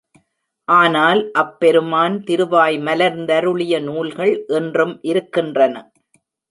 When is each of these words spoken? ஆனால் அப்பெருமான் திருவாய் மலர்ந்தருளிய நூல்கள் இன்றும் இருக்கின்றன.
ஆனால் 0.67 1.21
அப்பெருமான் 1.33 2.15
திருவாய் 2.23 2.79
மலர்ந்தருளிய 2.79 3.75
நூல்கள் 3.81 4.33
இன்றும் 4.59 4.95
இருக்கின்றன. 5.03 5.75